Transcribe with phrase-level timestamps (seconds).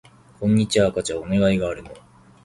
[0.39, 1.91] こんにちは赤ちゃんお願いがあるの